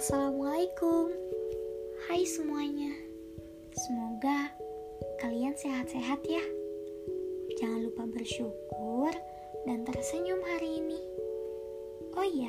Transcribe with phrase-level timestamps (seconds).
[0.00, 1.12] Assalamualaikum.
[2.08, 2.88] Hai semuanya.
[3.84, 4.48] Semoga
[5.20, 6.40] kalian sehat-sehat ya.
[7.60, 9.12] Jangan lupa bersyukur
[9.68, 10.96] dan tersenyum hari ini.
[12.16, 12.48] Oh iya,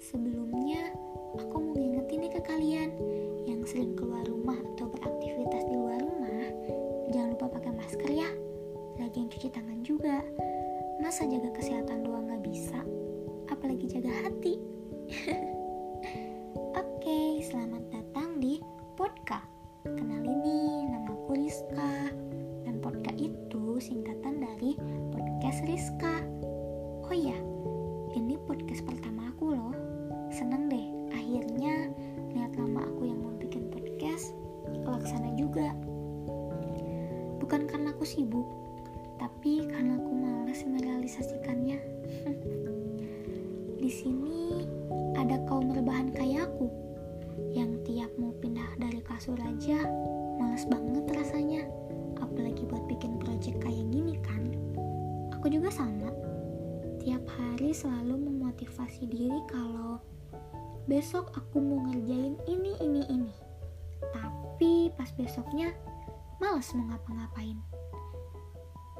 [0.00, 0.96] sebelumnya
[1.36, 2.96] aku mau ngingetin nih ke kalian
[3.44, 6.48] Yang sering keluar rumah atau beraktivitas di luar rumah
[7.12, 8.32] Jangan lupa pakai masker ya.
[8.96, 10.24] Lagi yang cuci tangan juga.
[11.04, 12.80] Masa jaga kesehatan doang gak bisa?
[13.52, 14.56] Apalagi jaga hati
[25.68, 26.24] Rizka.
[27.04, 27.36] Oh iya,
[28.16, 29.76] ini podcast pertama aku loh.
[30.32, 31.92] Seneng deh, akhirnya
[32.32, 34.32] niat lama aku yang mau bikin podcast
[34.88, 35.76] kelaksana juga.
[37.36, 38.48] Bukan karena aku sibuk,
[39.20, 41.76] tapi karena aku malas merealisasikannya.
[43.84, 44.64] Di sini
[45.20, 46.72] ada kaum rebahan kayak aku
[47.52, 49.84] yang tiap mau pindah dari kasur aja
[50.40, 51.62] males banget rasanya
[52.20, 54.37] apalagi buat bikin project kayak gini kan
[55.38, 56.10] aku juga sama
[56.98, 60.02] tiap hari selalu memotivasi diri kalau
[60.90, 63.30] besok aku mau ngerjain ini ini ini.
[64.10, 65.70] Tapi pas besoknya
[66.42, 67.54] males mau ngapa-ngapain.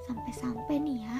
[0.07, 1.19] Sampai-sampai nih ya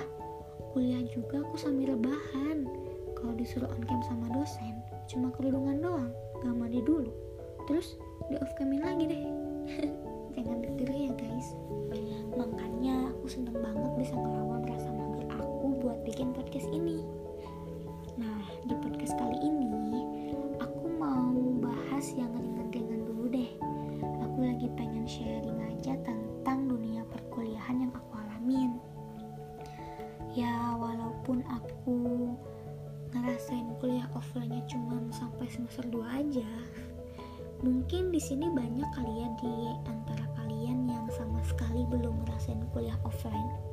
[0.71, 2.71] kuliah juga aku sambil rebahan.
[3.19, 4.79] Kalau disuruh on cam sama dosen
[5.11, 6.15] cuma kerudungan doang
[6.47, 7.11] gak mandi dulu.
[7.67, 7.99] Terus
[8.31, 9.25] di off camin lagi deh.
[10.39, 11.59] Jangan ditiru ya guys.
[12.39, 14.48] Makanya aku seneng banget bisa ngelawan
[16.09, 17.05] bikin podcast ini
[18.17, 19.69] nah di podcast kali ini
[20.57, 23.53] aku mau bahas yang ringan-ringan dulu deh
[24.25, 28.81] aku lagi pengen sharing aja tentang dunia perkuliahan yang aku alamin
[30.33, 32.33] ya walaupun aku
[33.13, 36.51] ngerasain kuliah offline-nya cuma sampai semester 2 aja.
[37.65, 39.55] Mungkin di sini banyak kali ya di
[39.89, 43.68] antara kalian yang sama sekali belum ngerasain kuliah offline.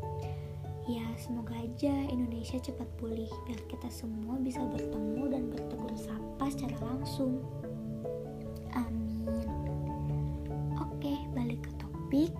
[0.86, 6.78] Ya, semoga aja Indonesia cepat pulih biar kita semua bisa bertemu dan bertegur sapa secara
[6.94, 7.42] langsung.
[8.70, 9.50] Amin.
[10.78, 12.38] Oke, balik ke topik.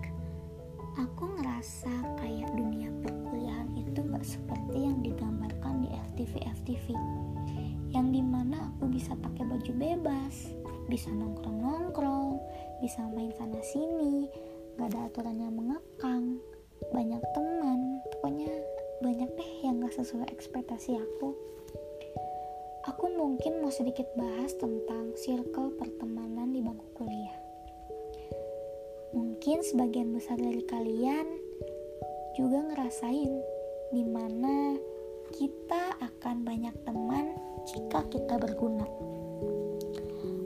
[0.94, 1.90] Aku ngerasa
[2.22, 6.94] kayak dunia perkuliahan itu gak seperti yang digambarkan di FTV-FTV
[7.98, 10.54] yang di mana aku bisa pakai baju bebas,
[10.86, 12.38] bisa nongkrong-nongkrong,
[12.78, 14.30] bisa main sana sini,
[14.78, 16.38] gak ada aturan yang mengekang,
[16.92, 18.52] banyak teman, pokoknya
[19.00, 21.36] banyak deh yang gak sesuai ekspektasi aku.
[22.86, 27.38] Aku mungkin mau sedikit bahas tentang circle pertemanan di bangku kuliah.
[29.16, 31.26] Mungkin sebagian besar dari kalian
[32.38, 33.32] juga ngerasain
[33.90, 34.76] di mana
[35.34, 37.34] kita akan banyak teman
[37.66, 38.86] jika kita berguna.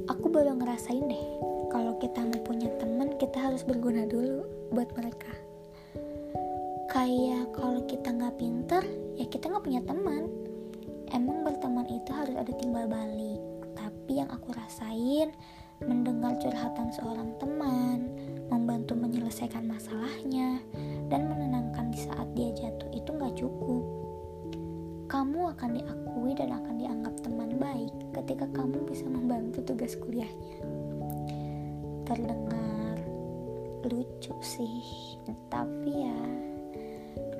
[0.09, 1.25] Aku baru ngerasain deh,
[1.69, 4.43] kalau kita mau punya teman, kita harus berguna dulu
[4.73, 5.50] buat mereka.
[6.91, 8.83] Kayak kalau kita nggak pinter,
[9.15, 10.27] ya kita nggak punya teman.
[11.15, 13.39] Emang berteman itu harus ada timbal balik.
[13.79, 15.31] Tapi yang aku rasain,
[15.87, 18.11] mendengar curhatan seorang teman,
[18.51, 20.59] membantu menyelesaikan masalahnya,
[21.07, 23.87] dan menenangkan di saat dia jatuh itu nggak cukup.
[25.07, 30.59] Kamu akan diakui dan akan dianggap teman baik ketika kamu bisa membantu tugas kuliahnya.
[32.03, 32.99] Terdengar
[33.87, 34.83] lucu sih,
[35.47, 36.50] tapi ya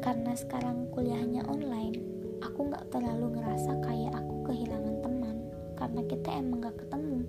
[0.01, 2.01] karena sekarang kuliahnya online,
[2.41, 5.37] aku nggak terlalu ngerasa kayak aku kehilangan teman
[5.77, 7.21] karena kita emang nggak ketemu.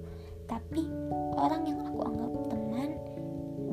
[0.47, 0.81] Tapi
[1.35, 2.89] orang yang aku anggap teman,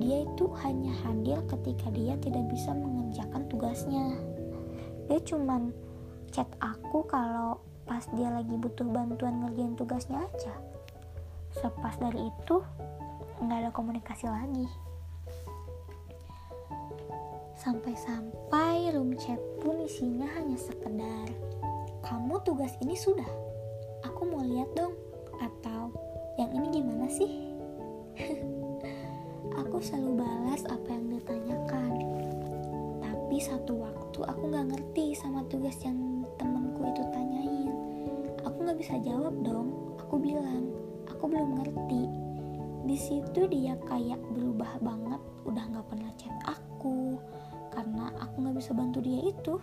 [0.03, 4.19] dia itu hanya hadir ketika dia tidak bisa mengerjakan tugasnya.
[5.07, 5.71] Dia cuman
[6.35, 10.55] chat aku kalau pas dia lagi butuh bantuan ngerjain tugasnya aja.
[11.55, 12.57] Sepas dari itu,
[13.43, 14.88] nggak ada komunikasi lagi.
[17.59, 21.27] Sampai-sampai room chat pun isinya hanya sekedar,
[22.07, 23.27] kamu tugas ini sudah?
[24.07, 24.95] Aku mau lihat dong.
[25.43, 25.91] Atau,
[26.39, 27.51] yang ini gimana sih?
[29.59, 31.93] aku selalu balas apa yang ditanyakan.
[33.03, 35.99] Tapi satu waktu aku gak ngerti sama tugas yang
[36.39, 37.75] temenku itu tanyain.
[38.47, 39.99] Aku gak bisa jawab dong.
[40.07, 40.71] Aku bilang,
[41.11, 42.07] aku belum ngerti.
[42.87, 46.58] Di situ dia kayak berubah banget, udah gak pernah chat aku
[48.39, 49.59] aku gak bisa bantu dia itu.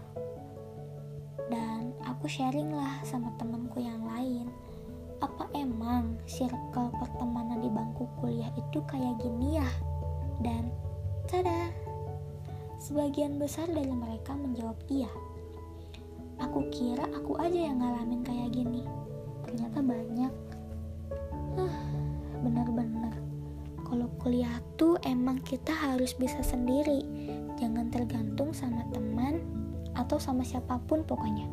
[1.48, 4.52] Dan aku sharing lah sama temenku yang lain
[5.24, 9.70] apa emang circle pertemanan di bangku kuliah itu kayak gini ya?
[10.44, 10.76] Dan
[11.32, 11.72] tada,
[12.84, 15.08] sebagian besar dari mereka menjawab iya.
[16.44, 18.84] Aku kira aku aja yang ngalamin kayak gini.
[19.48, 20.34] Ternyata banyak.
[21.56, 21.78] Huh,
[22.44, 23.16] bener-bener
[23.88, 27.08] kalau kuliah tuh emang kita harus bisa sendiri
[27.60, 29.40] jangan tergantung sama teman
[29.96, 31.48] atau sama siapa pun pokoknya.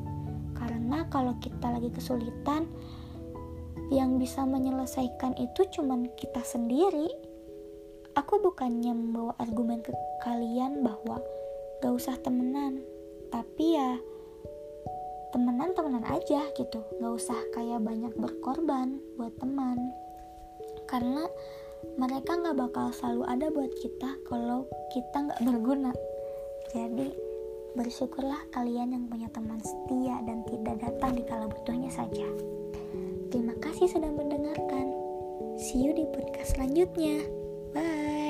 [0.59, 2.67] Karena kalau kita lagi kesulitan
[3.91, 7.11] yang bisa menyelesaikan itu cuman kita sendiri.
[8.13, 11.17] Aku bukannya membawa argumen ke kalian bahwa
[11.81, 12.85] gak usah temenan.
[13.33, 13.97] Tapi ya
[15.33, 16.85] temenan temenan aja gitu.
[17.01, 19.81] Gak usah kayak banyak berkorban buat teman.
[20.85, 21.25] Karena
[21.99, 25.93] mereka nggak bakal selalu ada buat kita kalau kita nggak berguna.
[26.73, 27.13] Jadi
[27.73, 32.27] bersyukurlah kalian yang punya teman setia dan tidak datang di kala butuhnya saja.
[33.33, 34.93] Terima kasih sudah mendengarkan.
[35.57, 37.25] See you di podcast selanjutnya.
[37.73, 38.22] Bye